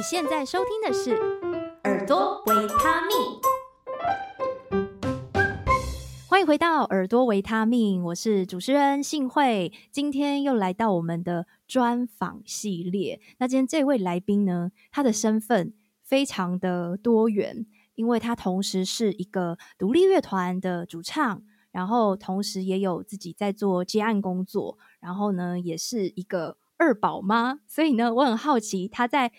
[0.00, 1.10] 你现在收听的是
[1.84, 3.14] 耳朵维他命，
[6.26, 13.20] 欢迎回到耳朵维他命，我是主持人幸慧，今天又来到我们的专访系列。
[13.40, 21.42] 那今天这位来宾呢，他的身份非常的多元，因为他同时是一个独立乐团的主唱。
[21.72, 29.30] 然后同时也有自己在做接案工作，然后呢，也是一个二宝妈，所以呢，我很好奇她在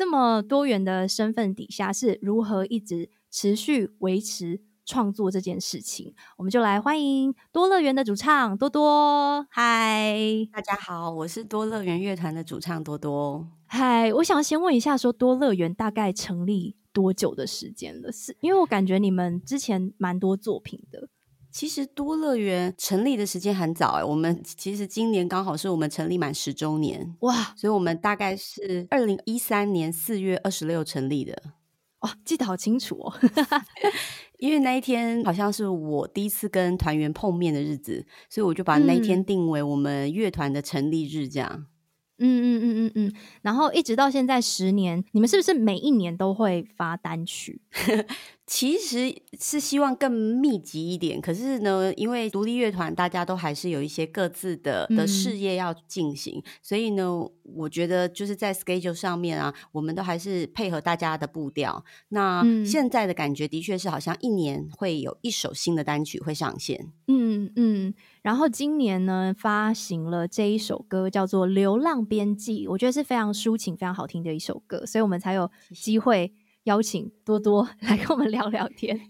[0.00, 6.14] 这么多元的身份底下是如何一直持续维持创作这件事情。
[6.38, 10.16] 我们就来欢迎多乐园的主唱多多，嗨，
[10.50, 18.10] 大家好，我是多乐园乐团的主唱多多，嗨，我想先问一下，说多乐园大概成立多久的时间了？
[18.10, 21.10] 是因为我感觉你们之前蛮多作品的。
[21.52, 31.36] 其实多乐园成立的时间很早哎，我们其实今年刚好是我们成立满十周年哇，所以我们大概是二零一三年四月二十六成立的。
[32.00, 33.12] 哇，记得好清楚哦，
[34.38, 41.66] 因为那一天好像是我第一次跟团员碰面的日子，所以我就把那一天定为我们乐团的成立日，这样。
[42.22, 47.62] 嗯嗯嗯嗯嗯，然后一直到现在十年，你们是不是每一年都会发单曲？
[48.52, 57.08] 其实是希望更密集一点，可是呢，因为独立乐团大家都还是有一些各自的的事业要进行，嗯，所以呢，
[57.44, 61.84] 我觉得就是在 schedule 上面啊，我们都还是配合大家的步调。
[62.08, 66.88] 那现在的感觉的确是好像一年会有一首新的单曲会上线。
[67.06, 76.32] 嗯嗯，然后今年呢，发行了这一首歌叫做《流浪边际》，我觉得是非常抒情、非常好听的一首歌，所以我们才有机会。
[76.64, 79.00] 邀请多多 来跟我们聊聊天，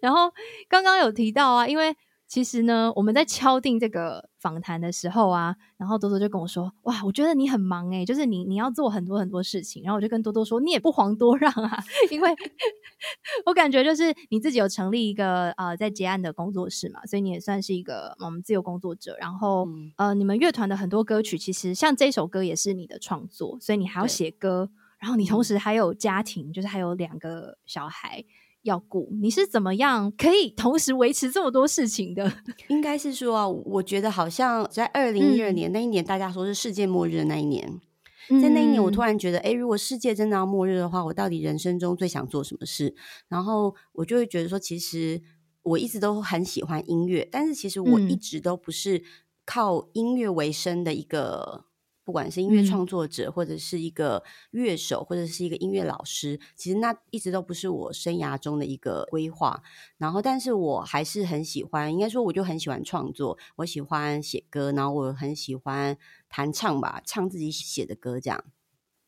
[0.00, 0.32] 然后
[0.68, 1.96] 刚刚有提到啊，因为
[2.28, 11.78] 其实呢，我们在敲定这个访谈的时候啊，然后多多就跟我说：“哇，我觉得你很忙诶，就是你你要做很多很多事情。”然后我就跟多多说：“你也不遑多让啊，
[12.10, 12.34] 因为
[13.44, 19.14] 我感觉就是你自己有成立一个呃在结案的工作室嘛，所以你也算是一个我们、嗯、自由工作者。
[19.20, 24.70] 然后、嗯、呃，你们乐团的很多歌曲，其实像这首歌也是你的创作，所以你还要写歌。”
[25.02, 28.24] 然后你同时还有家庭，嗯、就是还有两个小孩
[28.62, 32.32] 要顾，你是怎么样可以同时维持这么多事情的？
[32.70, 37.80] 应该是说啊，我觉得好像在二零一二年、嗯、那一年，大家说是世界末日的那一年，
[38.40, 42.94] 在那一年，我突然觉得，哎、嗯，如果世界真的要末日的话，我到底人生中最想做什么事？
[43.26, 45.20] 然后我就会觉得说，其实
[45.64, 49.02] 我一直都很喜欢音乐，但是其实我一直都不是
[49.44, 51.64] 靠音乐为生的一个。
[52.04, 59.62] 不管是音乐创作者，或者是一个乐手，或者是一个音乐老师，其实那一直都不是我生涯中的一个规划。
[59.98, 65.96] 然后，但是我还是很喜欢，应该说我就很喜欢创作，我喜欢写歌，然后我很喜欢
[66.28, 68.44] 弹唱吧，唱自己写的歌这样。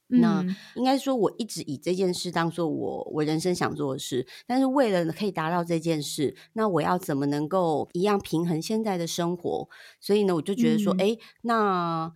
[0.06, 0.44] 那
[0.76, 4.26] 应该说，我一直以这件事当做我我人生想做的事。
[4.46, 9.68] 但是为了可以达到这件事，那我要怎么能够一样平衡现在的生活？
[9.98, 12.14] 所以呢，我就觉得说，哎、嗯，那。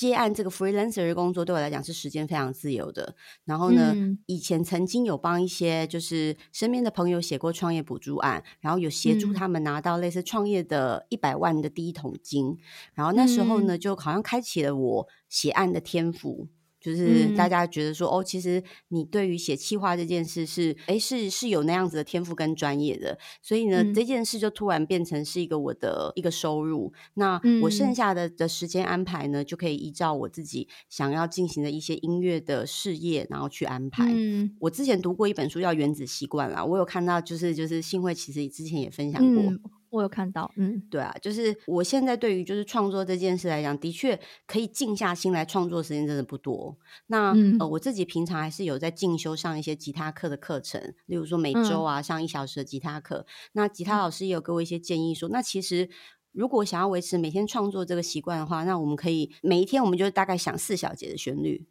[0.00, 3.14] 接案这个 freelancer 的工作对我来讲是时间非常自由的。
[3.44, 12.56] 然后呢，嗯、以前曾经有帮一些就是身边的朋友写过创业补助案，然后有协助他们拿到类似创业的一百万的第一桶金。
[12.94, 16.48] 然后那时候呢，就好像开启了我写案的天赋。
[16.80, 26.92] 就是大家觉得说、嗯、哦，其实你对于写企划这件事是哎是是有那样子的天赋跟专业的，所以呢、嗯，这件事就突然变成是一个我的一个收入。
[27.14, 34.10] 那我剩下的的时间安排呢，就可以依照我自己想要进行的一些音乐的事业，然后去安排。
[34.10, 39.42] 嗯、我之前读过一本书叫《原子习惯》啦，我有看到，就是就是幸会其实之前也分享过。
[39.42, 46.76] 嗯我有看到，嗯，对啊，就是我现在对于就是创作这件事来讲，的确可以静下心来创作时间真的不多。
[47.08, 53.26] 那、嗯、呃，我自己平常还是有在进修上一些吉他课的课程，例如说每周啊、嗯、上一小时的吉他课。
[53.52, 55.90] 那吉他老师也有给我一些建议说，嗯、那其实
[56.32, 61.66] 如果想要维持每天创作这个习惯的话，那我们可以每一天我们就大概想四小节的旋律。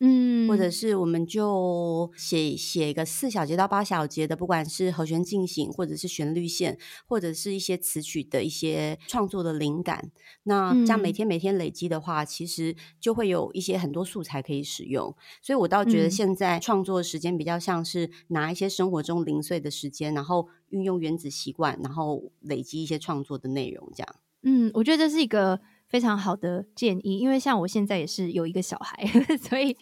[0.00, 6.76] 嗯，或者是我们就写写一个四小节到八小节的，不管是和弦进行，或者是旋律线，
[7.06, 10.10] 或者是一些词曲的一些创作的灵感。
[10.42, 15.14] 那这样每天每天累积的话，其实就会有一些很多素材可以使用。
[15.40, 23.88] 所以我倒觉得现在创作的时间比较像是拿一些生活中零碎的时间，然后运用原子习惯，然后累积一些创作的内容。
[23.94, 25.60] 这样，嗯，我觉得这是一个。
[25.94, 29.06] 非常好的建议，因为像我现在也是有一个小孩，
[29.38, 29.76] 所以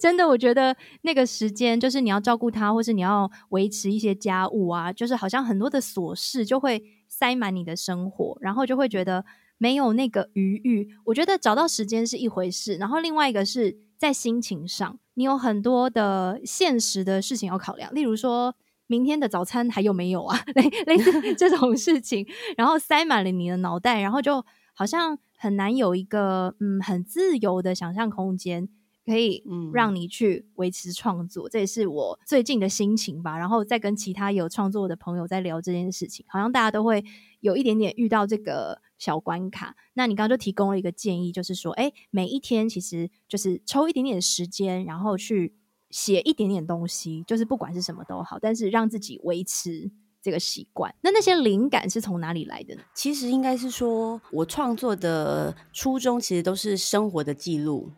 [0.00, 9.22] 真的我觉得那个时间就是你要照顾他，或是你要维持一些家务啊，就是好像很多的琐事就会塞满你的生活，然后就会觉得
[9.58, 10.88] 没有那个余裕。
[11.04, 18.54] 我觉得找到时间是一回事，然后另外一个是在心情上，你有很多的现实的事情要考量，例如说
[18.86, 20.42] 明天的早餐还有没有啊？
[20.56, 22.26] 类类似这种事情，
[22.56, 24.42] 然后塞满了你的脑袋，然后就
[24.74, 28.68] 好像很难有一个嗯很自由的想象空间。
[29.06, 33.36] 可以让你去维持创作，嗯，这也是我最近的心情吧。
[33.36, 37.04] 然后再跟其他有创作的朋友在聊这件事情，好像大家都会
[37.40, 39.74] 有一点点遇到这个小关卡。
[39.94, 45.56] 那你刚刚就提供了一个建议，就是说，哎，每一天其实就是抽一点点时间，然后去
[45.88, 49.90] 写一点点东西，就是不管是什么都好，但是让自己维持
[50.22, 50.94] 这个习惯。
[51.02, 52.82] 那那些灵感是从哪里来的呢？
[52.94, 57.90] 其实应该是说我创作的初衷，其实都是生活的记录。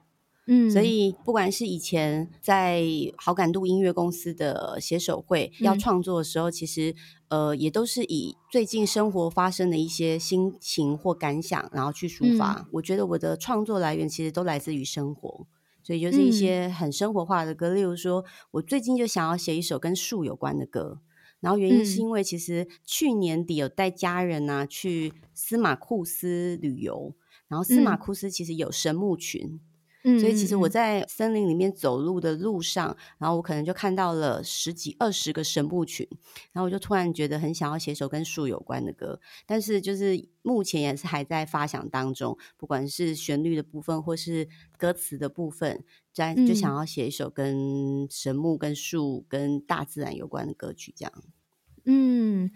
[0.49, 2.83] 嗯，所以不管是以前在
[3.17, 6.97] 好感度音乐公司的写手会要创作的时候，嗯、其实
[7.29, 12.55] 呃也都是以最近生活发生的一些心情或感想，然后去抒发。
[12.59, 15.47] 嗯、我觉得我的创作来源其实都来自于生活，
[15.81, 17.69] 所以就是一些很生活化的歌。
[17.69, 20.99] 嗯、例如说，我最近就想要写一首跟树有关的歌，
[21.43, 27.15] 然后原因是因为其实去年底有带家人啊去司马库斯旅游，
[27.49, 29.61] 然后司马库斯其实有神木群。
[30.03, 36.07] 所以其实我在森林里面走路的路上，然后我可能就看到了十几二十个神木群，
[36.53, 51.13] 然后我就突然觉得很想要写首跟树有关的歌，但是就是目前也是还在发想当中，不管是旋律的部分或是歌词的部分，在就想要写一首跟神木、跟树、跟大自然有关的歌曲，这样。
[51.85, 52.51] 嗯。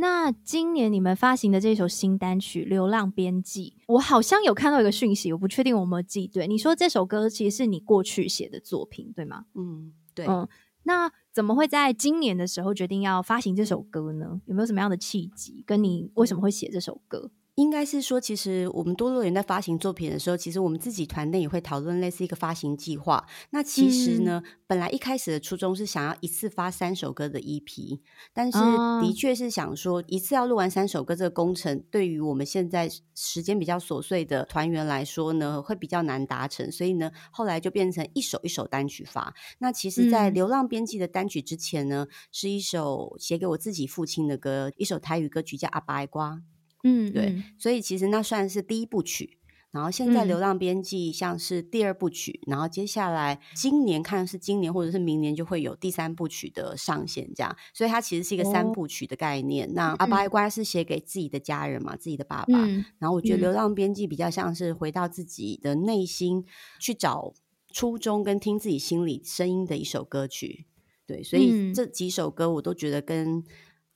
[0.00, 6.48] 那今年你们发行的这首新单曲《流浪边际》，我好像有看到一个讯息，我不确定我有没有记对。
[6.48, 9.44] 你说这首歌其实是你过去写的作品，对吗？
[9.54, 10.24] 嗯，对。
[10.26, 10.48] 嗯，
[10.84, 14.40] 那怎么会在今年的时候决定要发行这首歌呢？
[14.46, 15.62] 有没有什么样的契机？
[15.66, 17.30] 跟你为什么会写这首歌？
[17.60, 23.26] 应该是说，其实我们多乐园在发行作品的时候，其实我们自己团队也会讨论类似一个发行计划。
[23.50, 28.00] 那其实呢，嗯、本来一开始的初衷是想要一次发三首歌的 EP，
[28.32, 28.58] 但是
[29.02, 36.72] 的确是想说，一次要录完三首歌这个工程，对于我们现在时间比较琐碎的团员来说呢，会比较难达成。
[36.72, 39.34] 所以呢，后来就变成一首一首单曲发。
[39.58, 46.20] 那其实，在《流浪编辑》的单曲之前呢，嗯、是一首写给我自己父亲的歌，一首台语歌曲叫《阿爸爱歌》。
[46.82, 49.38] 嗯，对，嗯、所以其实那算是第一部曲，
[49.70, 59.68] 然后现在《流浪编辑》像是第二部曲，嗯、然后接下来今年看是今年或者是明年就会有第三部曲的上线，这样，所以它其实是一个三部曲的概念。
[59.68, 66.44] 哦、那阿爸乖是写给自己的家人嘛，嗯、自己的爸爸，嗯、然后我觉得《流浪编辑》比较像是回到自己的内心
[66.80, 67.34] 去找
[67.72, 70.66] 初衷跟听自己心里声音的一首歌曲。
[71.06, 73.44] 对，所以这几首歌我都觉得跟。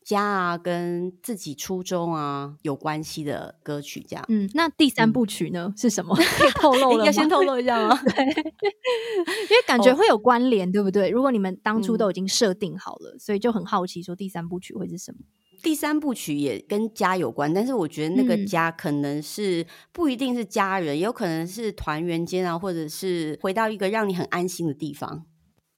[0.05, 4.25] 家啊，跟自己初衷啊有关系的歌曲，这样。
[4.29, 6.15] 嗯，那第三部曲呢、嗯、是什么？
[6.37, 7.06] 可以透露了吗？
[7.06, 7.99] 要先透露一下吗？
[8.05, 11.09] 对，因为感觉会有关联，哦、对不对？
[11.09, 15.21] 如果你们当初都已经设定好了，嗯、所以就很好奇说第三部曲会是什么？
[15.62, 25.25] 第三部曲也跟家有关，但是我觉得那个家可能是不一定是家人，嗯、也有可能是团员间啊，或者是回到一个让你很安心的地方。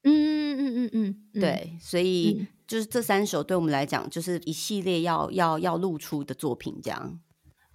[0.03, 2.49] 嗯嗯嗯嗯嗯，对，所以。
[2.67, 7.19] 就是这三首对我们来讲，就是一系列要要要露出的作品，这样。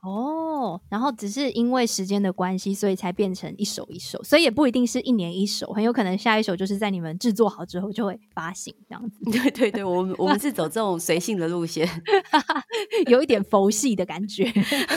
[0.01, 9.19] 哦，然后只是因为时间的关系，所以才变成一首一首，所以也不一定是一年一首，很有可能下一首就是在你们制作好之后就会发行这样子。
[9.31, 11.87] 对对对，我们我们是走这种随性的路线，
[13.05, 14.51] 有一点佛系的感觉。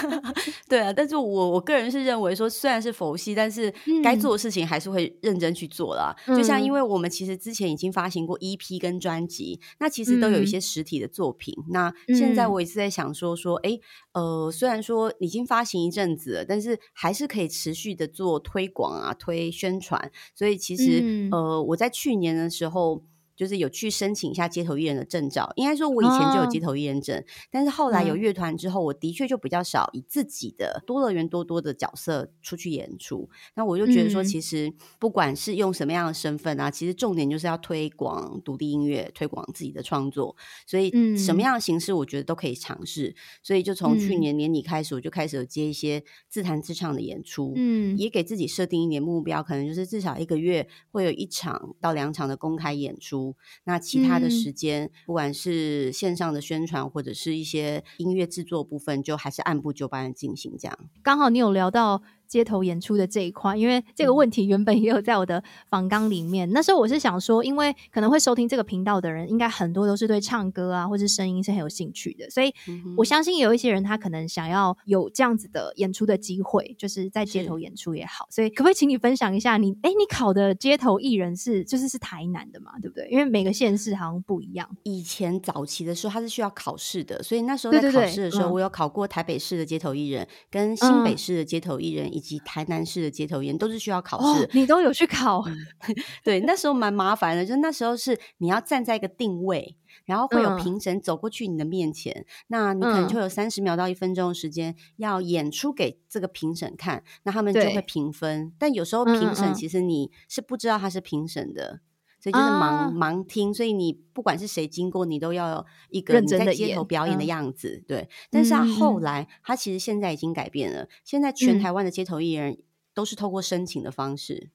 [0.67, 3.71] 对啊，但是我我个人是认为说，虽然是佛系，但是
[4.03, 6.17] 该做的事情还是会认真去做啦。
[6.27, 11.55] 嗯、就像因为我们其实之前已经发行过 EP 跟专辑，那其实都有一些实体的作品。
[11.59, 13.79] 嗯、那现在我也是在想说说，哎，
[14.13, 14.94] 呃，虽然说。
[14.95, 20.11] 说已经发行一阵子了，但是还是可以持续的做推广啊、推宣传。
[20.35, 23.03] 所以其实，嗯、呃，我在去年的时候。
[23.37, 33.29] 就是有去申请一下街头艺人的证照，应该说我以前就有街头艺人证，哦、但是后来有乐团之后，我的确就比较少以自己的多乐园多多的角色出去演出。
[33.55, 40.37] 那我就觉得说，其实不管是用什么样的身份啊，嗯、其实重点就是要推广独立音乐，推广自己的创作。
[40.67, 43.15] 所以什么样的形式，我觉得都可以尝试。
[43.43, 53.24] 所以就从去年年底开始，我就开始有接一些自弹自唱的演出，嗯，也给自己设定一点目标，可能就是至少一个月会有一场到两场的公开演出。
[53.65, 60.57] 那其他的时间，嗯、不管是线上的宣传或者是一些音乐制作部分，就还是按部就班的进行。
[60.59, 62.03] 这样，刚好你有聊到
[62.35, 66.51] 街头演出的这一块，因为这个问题原本也有在我的访纲里面。
[66.51, 72.53] 那时候我是想说，因为可能会收听这个频道的人，应该很多都是对唱歌啊或者声音是很有兴趣的，所以
[72.97, 78.27] 我相信有一些人他可能想要有这样子的演出的机会，就是在街头演出也好。
[78.31, 83.09] 所以可不可以请你分享一下你，你哎，你考的街头艺人是就是是台南的嘛，对不对？
[83.13, 84.69] 因为每个县市好像不一样。
[84.83, 94.45] 以前早期的时候，他是需要考试的，所以那时候在考试的时候，对对对，我有考过台北市的街头艺人，跟新北市的街头艺人，以及台南市的街头烟，都是需要考试。
[94.45, 95.45] 哦，你都有去考？
[96.25, 99.77] 对，那时候蛮麻烦的，就那时候是你要站在一个定位，
[100.07, 108.53] 然后会有评审走过去你的面前，嗯、那你可能就有三十秒到一分钟的时间要演出给这个评审看，那他们就会评分。
[108.59, 111.81] 但有时候评审其实你是不知道他是评审的。
[112.25, 118.09] 所以就是盲、啊、盲听，所以你不管是谁经过，你都要有一个你在街头表演的样子，嗯、对。
[118.31, 120.89] 但是他后来，他其实现在已经改变了。
[121.05, 122.57] 现在全台湾的街头艺人
[122.95, 124.49] 都是透过申请的方式。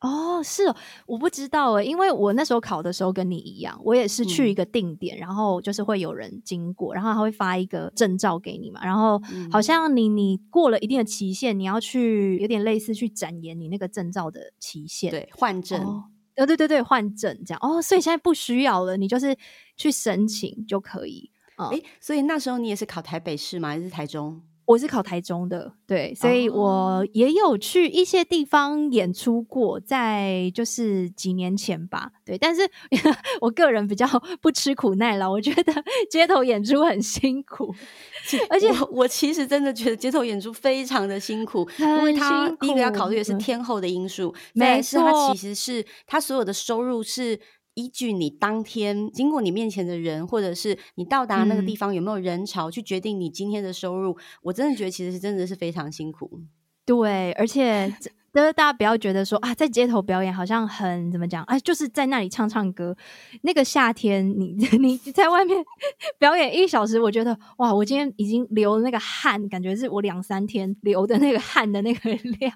[0.00, 0.76] 哦，是哦，
[1.06, 9.18] 我不知道诶，因为我那时候考的时候跟你一样，我也是去一个定点，嗯、然后就是会有人经过，然后他会发一个证照给你嘛，然后
[9.50, 15.82] 好像你你过了一定的期限，你要去有点类似去展延你那个证照的期限，对，换证。
[15.82, 16.04] 哦
[16.36, 19.36] 呃，对对对，换证这样哦，所以现在不需要了，你就是
[19.76, 21.30] 去申请就可以。
[21.56, 23.68] 哎、所以那时候你也是考台北市吗？
[23.68, 24.42] 还是台中？
[24.66, 32.38] 我是考台中的，对，所以我也有去一些地方演出过，在就是几年前吧，对。
[32.38, 32.62] 但是
[33.42, 34.06] 我个人比较
[34.40, 35.72] 不吃苦耐劳，我觉得
[36.10, 37.74] 街头演出很辛苦，
[38.48, 47.38] 而且我，我其实真的觉得街头演出非常的辛苦，辛苦因为他第一个要考虑的是天后的因素，但是他其实是他所有的收入是。
[47.74, 54.16] 依据你当天经过你面前的人，或者是你到达那个地方有没有人潮，嗯、去决定你今天的收入。
[54.42, 56.40] 我真的觉得其实是真的是非常辛苦。
[56.86, 57.92] 对，而且
[58.32, 62.96] 大家不要觉得说啊，在街头表演好像很怎么讲啊，就是在那里唱唱歌。
[63.42, 65.64] 那个夏天你，你 你在外面
[66.18, 72.52] 表演一小时，我觉得哇，我今天已经流那个汗，感觉是我两三天流的那个汗的那个 量。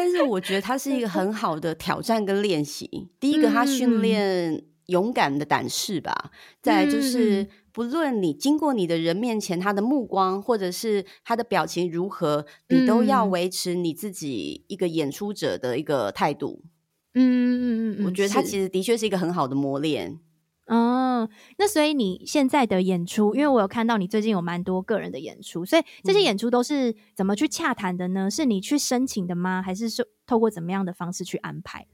[0.00, 3.10] 但是我觉得它是一个很好的挑战跟练习。
[3.20, 6.30] 第一个，它训练勇敢的胆识吧。
[6.62, 16.62] 再就是，不论你经过你的人面前，他的目光或者是他的表情如何，你都要维持你自己一个演出者的一个态度。
[17.14, 20.18] 嗯嗯嗯，我觉得它其实的确是一个很好的磨练。
[20.70, 28.30] 哦，那所以你现在的演出，因为我有看到你最近有蛮多个人的演出，所以这些演出都是怎么去洽谈的呢？
[28.30, 29.60] 是你去申请的吗？
[29.60, 31.88] 还是说透过怎么样的方式去安排？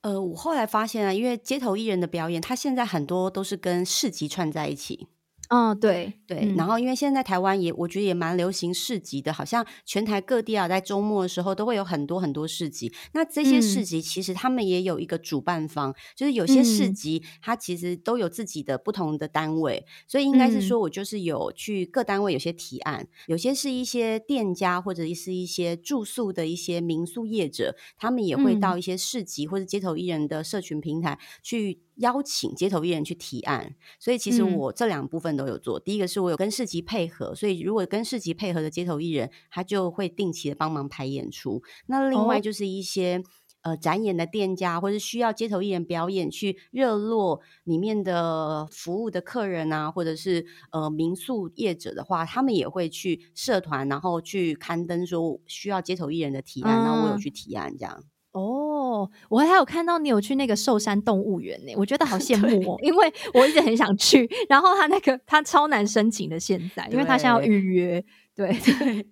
[0.00, 5.08] 呃，我后来发现啊，因为街头艺人的表演，他现在很多都是跟市集串在一起。
[5.48, 12.92] 嗯、哦，对对，嗯、然后因为现在台湾也，我觉得也蛮流行市集的，好像全台各地啊，在周末的时候都会有很多很多市集。
[13.12, 31.80] 那这些市集其实他们也有一个主办方，嗯、就是有些市集它其实都有自己的不同的单位，嗯、所以应该是说我就是有去各单位有些提案，嗯、有些是一些店家或者是一些住宿的一些民宿业者，他们也会到一些市集或者街头艺人的社群平台去。
[31.98, 35.78] 邀请街头艺人去提案，所以其实我这两部分都有做。
[35.78, 41.62] 嗯、第一个是我有跟市集配合，所以如果跟市集配合的街头艺人，他就会定期的帮忙排演出。
[41.86, 43.18] 那另外就是一些、
[43.62, 58.04] 哦、呃展演的店家，或是需要街头艺人表演去热络里面的服务的客人啊，或者是呃民宿业者的话，他们也会去社团，然后去刊登说需要街头艺人的提案，嗯、然后我有去提案这样。
[58.32, 58.67] 哦，
[59.28, 68.04] 我还有看到你有去那个寿山动物园呢，我觉得好 羡慕哦，因为我一直很想去，然后他那个他超难申请的，现在，因为他现在要预约。
[68.38, 69.06] 对 对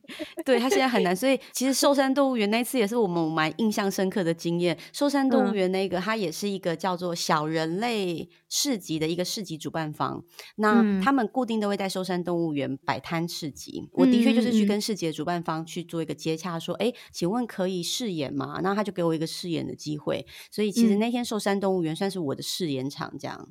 [0.45, 4.79] 对，他现在很难，所以其实寿山动物园那次也是我们蛮印象深刻的经验。
[4.93, 10.23] 寿山动物园那个，它也是一个叫做小人类市集的一个市集主办方。
[10.59, 13.89] 那他们固定都会在寿山动物园摆摊市集。
[13.95, 20.25] 我的确就是去跟市集的主办方去做一个接洽，说：“哎，请问可以试演吗？”那他就给我一个试演的机会。
[20.53, 23.49] 所以其实那天寿山动物园算是我的试演场，这样。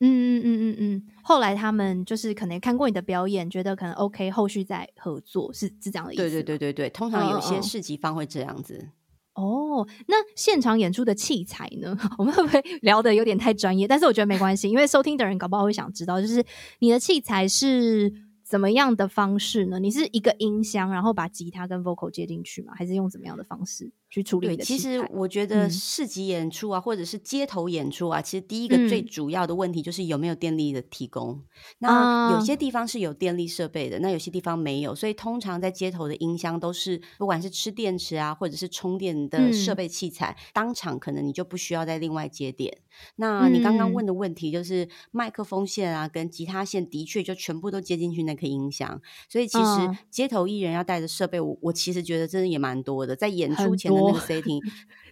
[0.00, 6.22] 嗯嗯嗯嗯嗯，后来他们就是可能看过你的表演，觉得可能 OK，后续再合作是是这样的意思。
[6.22, 8.88] 对对对对对，通常有些市集方会这样子。
[9.34, 9.42] 哦，
[9.82, 11.96] 哦，那现场演出的器材呢？
[12.18, 13.86] 我们会不会聊的有点太专业？
[13.88, 16.44] 但是我觉得没关系，因为收听的人搞不好会想知道，就是
[16.80, 18.12] 你的器材是
[18.48, 19.78] 怎么样的方式呢？
[19.78, 22.72] 你是一个音箱，然后把吉他跟 vocal 接进去吗？
[22.74, 24.56] 还是用怎么样的方式去处理？
[24.56, 31.32] 对，其实我觉得市集演出啊，嗯、或者是街头演出啊，其实第一个最主要的问题就是有没有电力的提供。
[31.32, 31.44] 嗯、
[31.80, 42.78] 那有些地方是有电力设备的，那有些地方没有，所以通常在街头的音箱都是不管是吃电池啊，或者是充电的设备器材，嗯、当场可能你就不需要再另外接电。
[43.16, 54.60] 那你刚刚问的问题就是麦克风线啊，跟吉他线的确就全部都接进去那颗音箱，所以其实街头艺人要带的设备，我我其实觉得真的也蛮多的，在演出前的那个 setting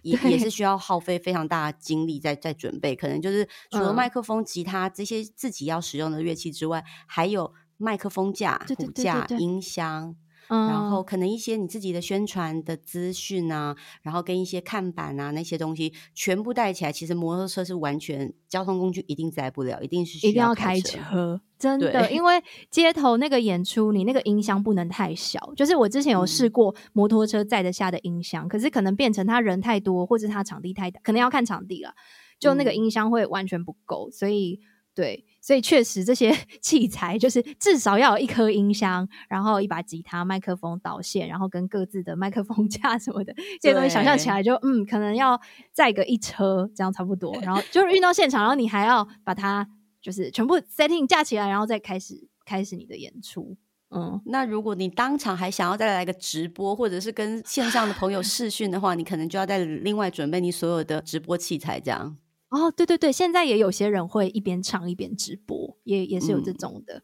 [0.03, 10.15] 也也是需要耗费非常大的精力在在准备，可能就是除了麦克风、吉他这些自己要使用的乐器之外，还有麦克风架、骨架、音箱。
[10.47, 25.51] 然后可能一些你自己的宣传的资讯啊，然后跟一些看板啊那些东西全部带起来，其实摩托车是完全交通工具，一定载不了，一定是一定要开车，真的，因为街头那个演出，你那个音箱不能太小。
[25.55, 31.93] 就是我之前有试过摩托车载得下的音箱，嗯、可是可能变成他人太多，或者他场地太大，可能要看场地了，
[32.39, 34.59] 就那个音箱会完全不够，所以。
[34.97, 45.39] 对，所以确实这些 器材就是至少要有一颗音箱，然后一把吉他、麦克风、导线，然后跟各自的麦克风架什么的这些东西，想象起来就嗯，可能要
[45.71, 47.31] 载个一车这样差不多。
[47.43, 49.69] 然后 就是运到现场，然后你还要把它
[50.01, 53.55] 就是全部 setting 架起来，然后再开始开始你的演出。
[53.91, 62.17] 嗯，那如果你当场还想要再来个直播，或者是跟线上的朋友视讯的话，你可能就要再另外准备你所有的直播器材这样。
[62.57, 67.03] 哦，对对对，现在也有些人会一边唱一边直播，也也是有这种的、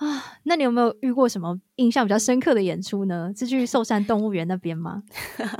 [0.00, 0.24] 嗯、啊。
[0.42, 3.32] 那你有没有遇过什么印象比较深刻的演出呢？
[3.34, 5.02] 是去寿山动物园那边吗？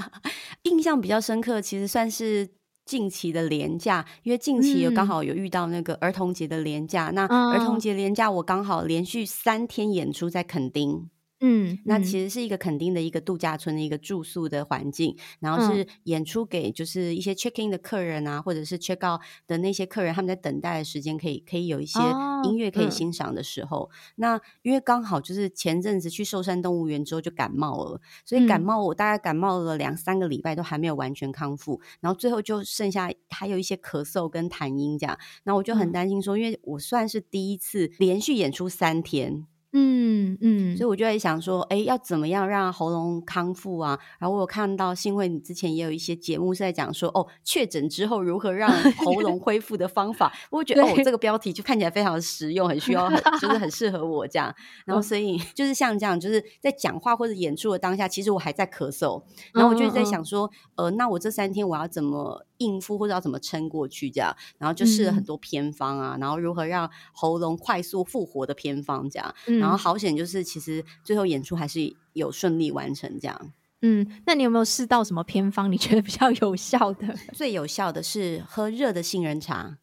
[0.64, 2.48] 印象比较深刻，其实算是
[2.84, 7.08] 近期的廉价，因为近期有刚好有遇到那个儿童节的廉价。
[7.08, 11.08] 嗯、那儿童节廉价，我刚好连续三天演出在垦丁。
[11.44, 21.98] 嗯，那其实是一个垦丁的一个度假村的一个住宿的环境，然后是演出给就是一些 check in 的客人啊，或者是 check out 的那些客人，他们在等待的时间可以可以有一些
[22.44, 23.82] 音乐可以欣赏的时候。
[23.82, 39.48] 哦嗯、那因为刚好就是前阵子去寿山动物园之后就感冒了，所以感冒我大概感冒了两三个礼拜都还没有完全康复，然后最后就剩下还有一些咳嗽跟痰音这样，那我就很担心说，因为我算是第一次连续演出三天。
[39.74, 43.98] 嗯嗯，所以我就在想说，哎，要怎么样让喉咙康复啊？
[44.18, 48.70] 然后我有看到幸会，你之前也有一些节目是在讲说，哦，确诊之后如何让
[49.04, 50.32] 喉咙恢复的方法。
[50.50, 53.08] 我觉得哦，这个标题就看起来非常的实用，很需要，
[53.40, 54.54] 就是很适合我这样。
[54.84, 59.22] 然后所以就是像这样，就是在讲话或者演出的当下，其实我还在咳嗽。
[59.54, 64.34] 然后我就在想说，呃，那我这三天我要怎么应付，或者要怎么撑过去这样？
[64.58, 69.34] 然后就试了很多偏方啊，然后如何让喉咙快速复活的偏方这样。
[69.60, 73.52] 然后好险，就是其实最后演出还是有顺利完成这样。
[73.84, 75.70] 嗯，那你有没有试到什么偏方？
[75.70, 77.16] 你觉得比较有效的？
[77.34, 79.78] 最有效的是喝热的杏仁茶。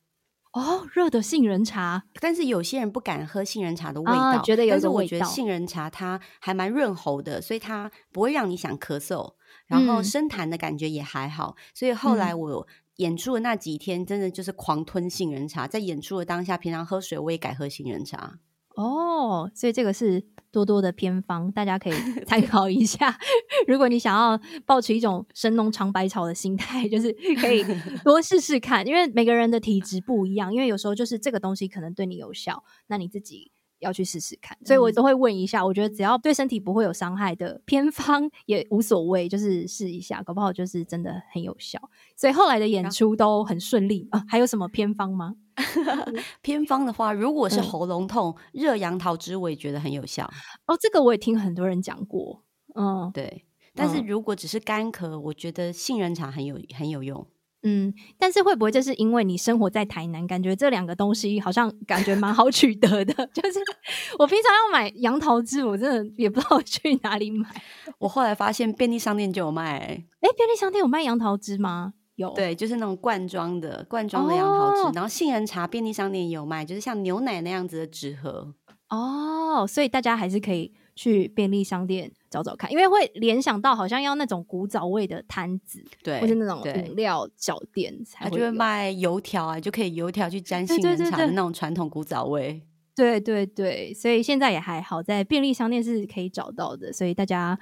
[0.54, 2.06] 哦，热的杏仁茶。
[2.22, 4.66] 但是有些人不敢喝杏仁茶的味道，啊、觉得。
[4.70, 9.34] 但是我觉得杏仁茶它还蛮润喉的，所以它不会让你想咳嗽，
[9.70, 11.56] 然后生痰的感觉也还好。
[11.58, 15.66] 嗯、所以后来我演出的那几天，真的就是狂吞杏仁茶。
[15.66, 18.40] 在演出的当下，平常喝水我也改喝杏仁茶。
[18.76, 21.94] 哦，所以这个是多多的偏方，大家可以
[22.26, 23.18] 参考一下。
[23.68, 27.64] 如果你想要抱持一种神农尝百草的心态，就是 可以
[28.04, 34.58] 多试试看，因为每个人的体质不一样，因为有时候就是这个东西可能对你有效，那你自己要去试试看。
[34.66, 41.80] 所以我都会问一下，我觉得只要对身体不会有伤害的偏方也无所谓，就是试一下，搞不好就是真的很有效。
[42.16, 44.24] 所以后来的演出都很顺利啊。
[44.28, 45.36] 还有什么偏方吗？
[46.42, 50.30] 偏方的话，如果是喉咙痛，热杨桃汁我也觉得很有效。
[50.68, 52.44] 哦，这个我也听很多人讲过。
[52.76, 53.46] 嗯，对。
[53.76, 57.26] 但是如果只是干咳，我觉得杏仁茶很有很有用。
[57.64, 63.14] 嗯，但是会不会就是因为你生活在台南，感觉这两个东西好像感觉蛮好取得的？
[63.34, 63.60] 就是
[64.18, 67.50] 我平常要买杨桃汁，我真的也不知道去哪里买。
[67.98, 69.78] 我后来发现便利商店就有卖。
[69.78, 71.94] 哎，便利商店有卖杨桃汁吗？
[72.16, 78.54] 有对，就是那种罐装的罐装的杨桃汁，哦、然后杏仁茶便利商店也有卖，就是像牛奶那样子的纸盒
[78.90, 92.62] 哦，所以大家还是可以去便利商店找找看，因为会联想到好像要那种古早味的摊子，对，或是那种饮料小店才就会卖油条啊，就可以油条去沾杏仁茶的那种传统古早味，
[92.94, 97.58] 对对对，所以现在也还好，在便利商店是可以找到的，所以大家。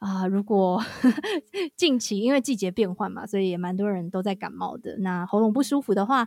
[0.00, 0.82] 啊，如果
[1.76, 4.96] 近期因为季节变换嘛，所以也蛮多人都在感冒的。
[5.00, 6.26] 那喉咙不舒服的话，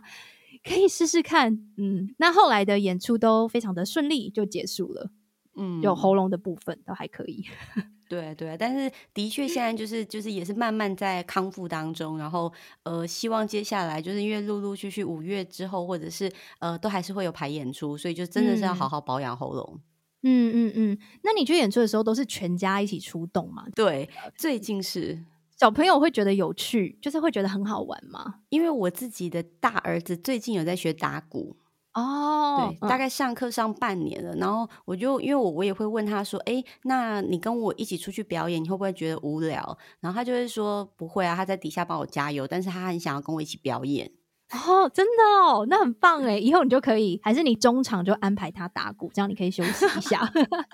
[0.62, 1.58] 可以试试看。
[1.76, 5.10] 嗯，那后来的演出都非常的顺利，就结束了。
[5.56, 7.44] 嗯，有喉咙的部分都还可以。
[8.06, 19.80] 对对，但是的确现在就是就是也是慢慢在康复当中，然后呃，希望接下来就是因为陆陆续续五月之后，或者是呃，都还是会有排演出，所以就真的是要好好保养喉咙。
[20.22, 23.64] 嗯嗯嗯，那你去演出的时候都是全家一起出动吗？
[23.74, 25.18] 对，最近是
[25.58, 28.40] 小朋友会觉得有趣，就是会觉得很好玩吗？
[28.50, 31.56] 因为我自己的大儿子最近有在学打鼓。
[31.94, 39.78] 哦，对，大概上课上半年了，嗯、然后我就因为我我也会问他说，哎，那你跟我一起出去表演，你会不会觉得无聊？
[40.00, 44.10] 然后他就会说不会啊，他在底下帮我加油，但是他很想要跟我一起表演。
[44.52, 46.38] 哦，真的哦，那很棒哎！
[46.38, 50.20] 以后你就可以，还是你中场就安排他打鼓，这样你可以休息一下，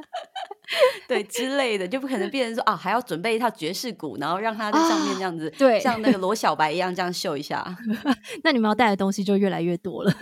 [1.08, 7.64] 对之类的，就不可能变成说啊，还要准备一套爵士鼓，然后让他在上面这样子，啊、对，像那个 罗小白一样这样秀一下。
[8.44, 10.12] 那你们要带的东西就越来越多了，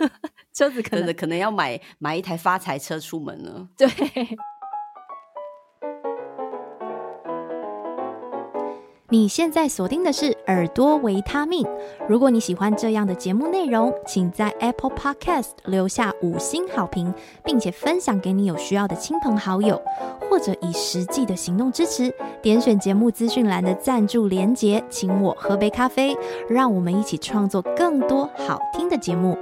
[0.53, 3.67] 车子可能可能要买买一台发财车出门了。
[3.77, 3.87] 对。
[9.11, 11.65] 你现在锁定的是耳朵维他命。
[12.07, 17.11] 如果你喜欢这样的节目内容，请在 Apple Podcast 留下五星好评，
[17.43, 19.81] 并且分享给你有需要的亲朋好友，
[20.29, 22.13] 或者以实际的行动支持。
[22.39, 26.15] 点选节目资讯栏的赞助连结，请我喝杯咖啡，
[26.47, 29.35] 让我们一起创作更多好听的节目。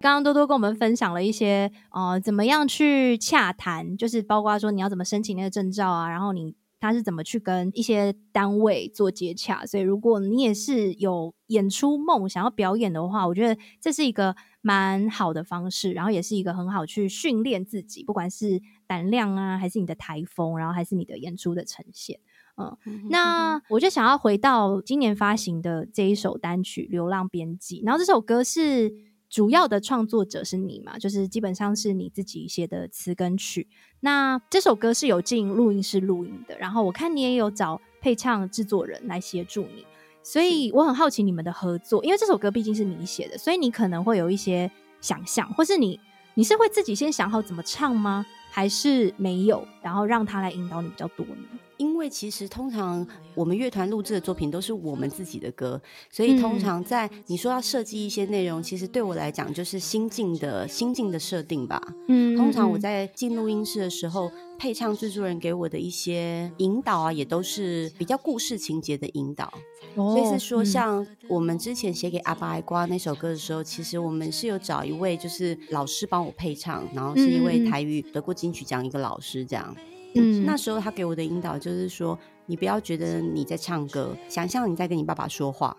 [0.00, 9.66] 刚刚多多跟我们分享了一些，呃，怎么样去洽谈，就是包括说你要怎么申请那个证照啊，然后你他是怎么去跟一些单位做接洽。
[9.66, 22.20] 所以如果你也是有演出梦想要表演的话，我觉得这是一个蛮好的方式，然后也是一个很好去训练自己，不管是胆量啊，还是你的台风，然后还是你的演出的呈现。
[22.56, 22.76] 嗯，
[23.10, 29.07] 那我就想要回到今年发行的这一首单曲《流浪编辑》，然后这首歌是。
[29.28, 30.98] 主要的创作者是你嘛？
[30.98, 33.68] 就是基本上是你自己写的词跟曲。
[34.00, 39.84] 那这首歌是有进录音室录音的，然后我看你也有找配唱制作人来协助你，
[40.22, 46.00] 所以我很好奇你们的合作，因为这首歌毕竟是你写的，所以你可能会有一些想象，或是你
[46.34, 48.24] 你是会自己先想好怎么唱吗？
[48.50, 51.44] 还是没有，然后让他来引导你比较多呢？
[51.78, 61.80] 因为其实通常我们乐团录制的作品都是我们自己的歌，所以通常在你说要设计一些内容，其实对我来讲就是心境的心境的设定吧。
[62.08, 69.52] 嗯，通常我在进录音室的时候，配唱制作人给我的一些引导啊，也都是比较故事情节的引导。
[69.94, 79.74] 所以是说，像我们之前写给阿巴爱瓜那首歌的时候，其实我们是有找一位就是老师帮我配唱，然后是一位台语得过金曲奖一个老师这样。
[80.14, 85.76] 嗯，那时候他给我的引导就是说，你不要觉得你在唱歌，想象你在跟你爸爸说话。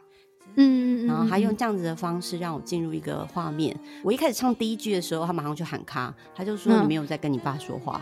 [0.56, 3.76] 嗯，然后他用这样子的方式让我进入一个画面。
[4.04, 8.02] 我一开始唱第一句的时候，他马上就喊卡，他就说你没有在跟你爸说话。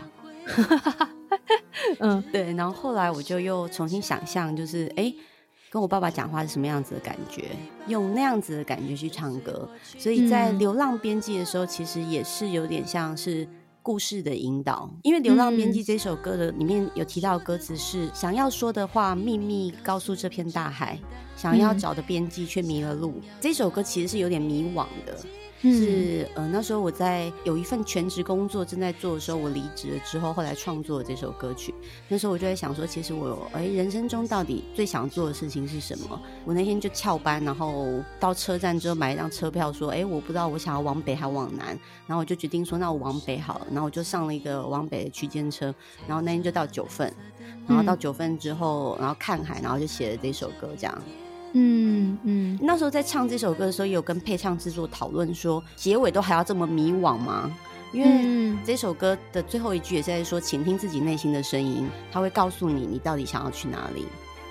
[2.00, 2.52] 嗯，对。
[2.54, 5.14] 然后后来我就又重新想象，就是哎，
[5.70, 7.50] 跟我爸爸讲话是什么样子的感觉，
[7.86, 9.68] 用那样子的感觉去唱歌。
[9.98, 13.48] 所以在《流浪边际》的时候，其实也是有点像是。
[13.88, 20.98] 故事的引导，因为《流浪编辑》这首歌的里面有提到歌词是、嗯、想要说的话，秘密告诉这片大海，
[21.38, 23.14] 想要找的编辑却迷了路。
[23.16, 25.16] 嗯、这首歌其实是有点迷惘的。
[25.60, 31.74] 是呃，那时候我在有一份全职工作正在做的时候，我离职了之后，后来创作了这首歌曲。
[32.06, 36.20] 那时候我就在想说，其实我哎，人生中到底最想做的事情是什么？
[36.44, 37.86] 我那天就翘班，然后
[38.20, 41.68] 到车站之后买一张车票，说，哎，我不知道我想要往北还往南。
[42.06, 43.66] 然后我就决定说，那我往北好了。
[43.70, 45.74] 然后我就上了一个往北的区间车，
[46.06, 47.12] 然后那天就到九份，
[47.66, 51.02] 然后到九份之后，然后看海，然后就写了这首歌，这样。
[51.52, 57.50] 嗯嗯，那时候在唱这首歌的时候，也有跟配唱制作讨论说，结尾都还要这么迷惘吗？
[57.92, 64.04] 因为这首歌的最后一句也是在说，倾听自己内心的声音，他会告诉你你到底想要去哪里。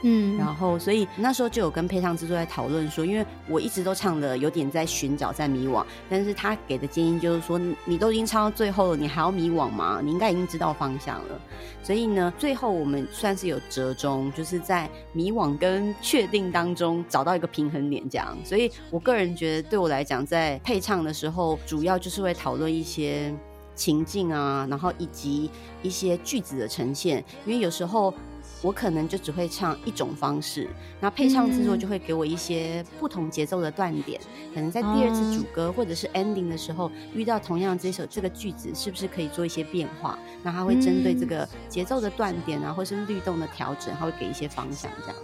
[0.03, 9.99] 嗯，然后所以那时候就有跟配唱制作在讨论说，因为我一直都唱的有点在寻找，在迷惘，但是他给的建议就是说，你都已经唱到最后了，你还要迷惘吗？
[10.03, 11.39] 你应该已经知道方向了。
[11.81, 18.37] 所以呢，最后我们算是有折中，就是在迷惘跟确定当中找到一个平衡点，这样。
[18.43, 23.33] 所以我个人觉得，对我来讲，在配唱的时候，主要就是会讨论一些
[23.73, 25.49] 情境啊，然后以及
[25.81, 28.13] 一些句子的呈现，因为有时候。
[28.61, 30.67] 我可能就只会唱一种方式，
[30.99, 40.17] 那配唱制作就会给我一些不同节奏的断点，嗯、可能在第二次主歌或者是 ending 的时候，遇到同样这首这个句子，是不是可以做一些变化？
[40.43, 45.15] 那他会针对这个节奏的断点啊，或是律动的调整，他会给一些方向，这样。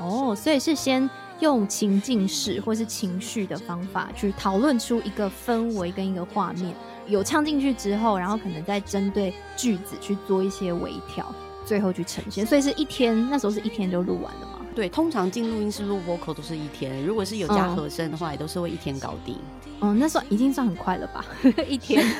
[0.00, 1.08] 哦，所以是先
[1.40, 6.74] 用情境式或是情绪的方法去讨论出一个氛围跟一个画面。
[7.06, 11.32] 有唱进去之后，然后可能再针对句子去做一些微调，
[11.64, 12.44] 最后去呈现。
[12.46, 14.60] 所以是一天，那时候是一天就录完了吗？
[14.74, 19.38] 对，通常进录音室录 vocal 都是一天，如果是有加和声的话，也都是会一天搞定。
[19.80, 21.24] 嗯，那算已经算很快了吧？
[21.68, 22.04] 一天。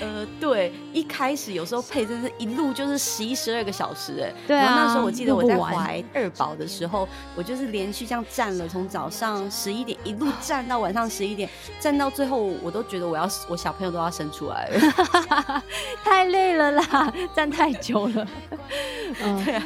[0.00, 4.74] 呃，对，一开始有时候配真是一路就是十一十二个小时，哎，对啊。
[4.74, 15.62] 那时候我记得我在怀二宝的时候，我就是连续这样站了，从早上十一点一路站到晚上十一点，站到最后我都觉得我要我小朋友都要生出来了，
[16.02, 18.26] 太累了啦，站太久了。
[19.22, 19.62] 嗯，对啊。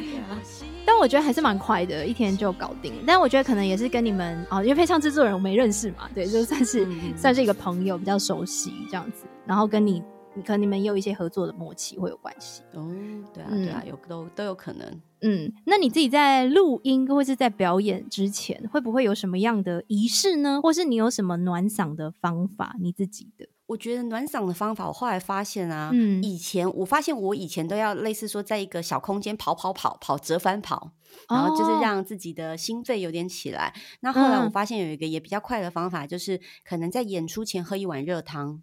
[0.87, 2.93] 但我觉得还是蛮快的，一天就搞定。
[3.07, 9.25] 但我觉得可能也是跟你们哦，因为配唱制作人我没认识嘛，对，就算是、嗯、算是一个朋友，比较熟悉这样子。
[9.47, 10.03] 然后跟你，
[10.35, 12.63] 你可能你们也有一些合作的默契会有关系。
[12.73, 12.93] 哦，
[13.33, 15.01] 对啊，对啊，有都都有可能。
[15.23, 20.61] 嗯，那你自己在录音或是在表演之前，会不会有什么样的仪式呢？
[20.63, 22.77] 或是你有什么暖嗓的方法？
[22.81, 23.49] 你自己的？
[23.67, 30.93] 我觉得暖嗓的方法，我后来发现啊，嗯，以前我发现我以前都要类似说，在一个小空间跑跑跑跑折返跑，
[31.31, 33.69] 然后就是让自己的心肺有点起来。
[33.69, 38.61] 哦、那后来我发现有一个也比较快的方法，就是可能在演出前喝一碗热汤。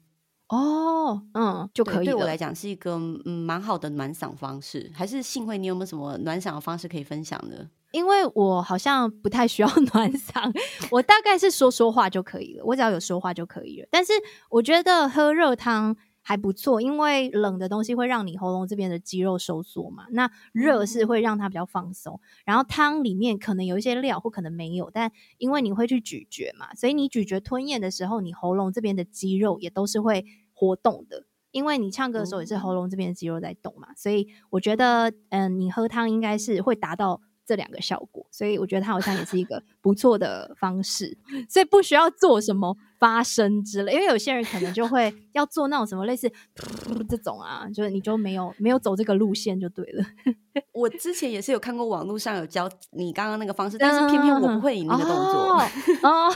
[0.51, 2.13] 哦，嗯，就可以对。
[2.13, 2.91] 对我来讲是一个
[3.25, 4.91] 嗯蛮好的暖嗓方式。
[4.93, 7.67] 还是幸会，你有没有什么暖嗓的方式可以分享的？
[7.91, 10.53] 因为我好像不太需要 暖嗓，
[10.91, 13.87] 我大概是说说话就可以了，我只要有说话就可以了。
[13.89, 14.13] 但是
[14.49, 22.19] 我觉得喝热汤还不错，因为冷的东西会让你喉咙这边的肌肉收缩嘛，那热是会让它比较放松。
[22.45, 37.21] 然后汤里面可能有一些料，或可能没有，但因为你会去咀嚼嘛，所以你咀嚼吞咽的时候，你喉咙这边的肌肉也都是会活动的，因为你唱歌的时候也是喉咙这边的肌肉在动嘛，所以我觉得，嗯，你喝汤应该是会达到。
[37.43, 41.17] 这两个效果，所以我觉得它好像也是一个不错的方式，
[41.49, 46.31] 所以不需要做什么发声之类，因为有些人可能就会要做那种什么类似
[47.09, 50.05] 这种啊，就是你就没有没有走这个路线就对了。
[50.71, 55.65] 我之前也是有看过网络上有教你刚刚那个方式，但是偏偏我不会你那个动作哦，
[56.03, 56.31] 哦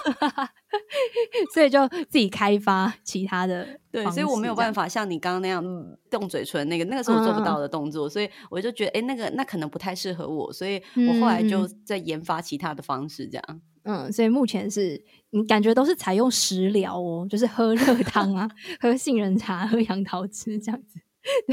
[1.54, 3.68] 所以就自己开发其他的。
[3.92, 5.64] 对，所以我没有办法像你刚刚那样
[6.10, 13.44] 动嘴唇那个，那个是我做不到的动作，嗯、所以我就觉得，哎，那个那可能不太适合我，所以我后来就在研发其他的方式，这样。
[13.50, 18.50] 嗯，嗯所以目前是你感觉都是采用食疗哦，就是喝热汤啊，
[18.82, 21.00] 喝杏仁茶，喝杨桃汁这样子，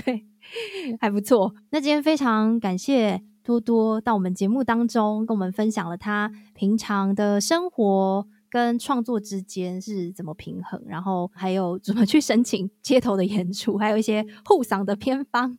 [0.05, 0.27] 对，
[1.01, 1.55] 还不错。
[1.71, 8.27] 那今天非常感谢多多到我们节目当中，跟我们分享了他平常的生活。
[8.53, 15.57] 跟创作之间是怎么平衡，然后还有怎么去申请街头的演出，还有一些护嗓的偏方，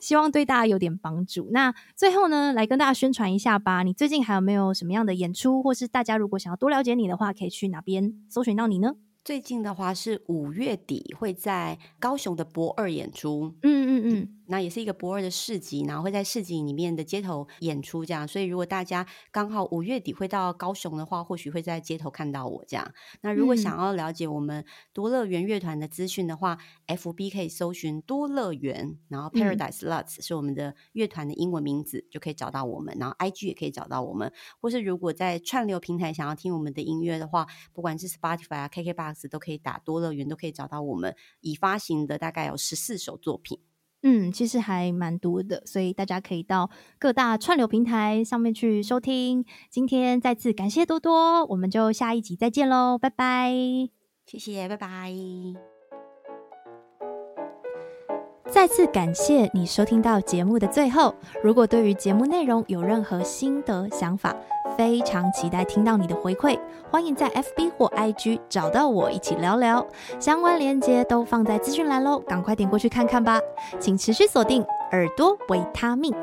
[0.00, 1.48] 希望对大家有点帮助。
[1.52, 3.82] 那最后呢，来跟大家宣传一下吧。
[3.82, 8.94] 你最近还有没有什么样的演出，或是大家如果想要多了解你的话，可以去哪边搜寻到你呢？
[9.24, 13.54] 最近的话是五月底会在高雄的博二演出。
[13.62, 14.37] 嗯嗯嗯。
[14.48, 18.26] 那也是一个不二的市集，然后会在市集里面的街头演出，这样。
[18.26, 22.92] 所以如果大家刚好五月底会到高雄的话，或许会在街头看到我这样。
[23.20, 32.96] 那如果想要了解我们多乐园乐团的资讯的话，嗯，FB 可以搜寻多乐园，然后 Paradise Lots 是我们的乐团的英文名字，就可以找到我们。
[32.98, 43.58] 然后 IG 也可以找到我们，或是如果在串流平台想要听我们的音乐的话，不管是 Spotify 啊、KKBox 都可以打多乐园，都可以找到我们已发行的大概有十四首作品。
[44.02, 49.44] 嗯，其实还蛮多的，所以大家可以到各大串流平台上面去收听。
[49.68, 53.52] 今天再次感谢多多，我们就下一集再见喽，拜拜！
[54.24, 55.12] 谢谢，拜拜。
[58.50, 61.14] 再次感谢你收听到节目的最后。
[61.42, 64.34] 如果对于节目内容有任何心得想法，
[64.78, 66.56] 非常期待听到你的回馈，
[66.88, 69.84] 欢迎在 FB 或 IG 找到我一起聊聊，
[70.20, 73.40] 相关链接都放在资讯栏喽，赶快点过去看看吧。
[73.80, 76.14] 请持续锁定耳朵维他命。